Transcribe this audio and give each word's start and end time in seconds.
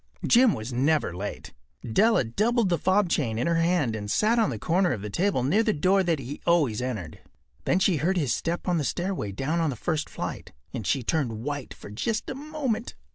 Jim 0.25 0.55
was 0.55 0.73
never 0.73 1.15
late. 1.15 1.53
Della 1.87 2.23
doubled 2.23 2.69
the 2.69 2.79
fob 2.79 3.07
chain 3.07 3.37
in 3.37 3.45
her 3.45 3.57
hand 3.57 3.95
and 3.95 4.09
sat 4.09 4.39
on 4.39 4.49
the 4.49 4.57
corner 4.57 4.93
of 4.93 5.03
the 5.03 5.11
table 5.11 5.43
near 5.43 5.61
the 5.61 5.73
door 5.73 6.01
that 6.01 6.17
he 6.17 6.41
always 6.47 6.81
entered. 6.81 7.19
Then 7.65 7.77
she 7.77 7.97
heard 7.97 8.17
his 8.17 8.33
step 8.33 8.67
on 8.67 8.79
the 8.79 8.83
stair 8.83 9.11
away 9.11 9.31
down 9.31 9.59
on 9.59 9.69
the 9.69 9.75
first 9.75 10.09
flight, 10.09 10.53
and 10.73 10.87
she 10.87 11.03
turned 11.03 11.43
white 11.43 11.71
for 11.75 11.91
just 11.91 12.31
a 12.31 12.33
moment. 12.33 12.95